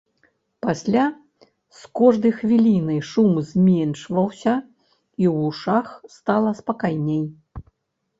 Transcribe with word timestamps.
Пасля 0.65 1.01
з 1.81 1.91
кожнай 1.99 2.31
хвілінай 2.39 2.97
шум 3.09 3.35
зменшваўся, 3.49 4.53
і 5.25 5.29
ў 5.33 5.35
вушах 5.43 5.87
стала 6.15 6.51
спакайней. 6.63 7.21